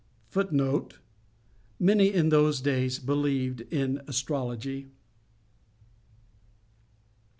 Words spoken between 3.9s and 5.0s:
astrology.